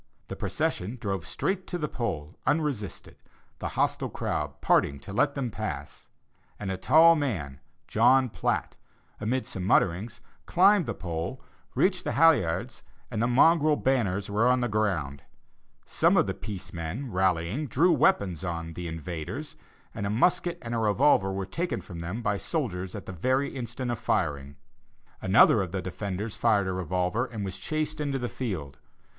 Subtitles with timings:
[0.29, 3.17] The procession drove straight to the pole unresisted,
[3.59, 6.07] the hostile crowd parting to let them pass;
[6.59, 8.75] and a tall man, John Platt,
[9.19, 11.39] amid some mutterings, climbed the pole,
[11.75, 15.21] reached the halliards, and the mongrel banners were on the ground.
[15.85, 19.55] Some of the peace men, rallying, drew weapons on 'the invaders,'
[19.93, 23.49] and a musket and a revolver were taken from them by soldiers at the very
[23.55, 24.55] instant of firing.
[25.21, 28.79] Another of the defenders fired a revolver, and was chased into the fields.